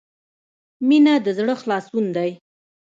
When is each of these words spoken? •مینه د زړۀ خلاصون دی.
•مینه 0.87 1.13
د 1.25 1.27
زړۀ 1.37 1.53
خلاصون 1.61 2.05
دی. 2.15 2.31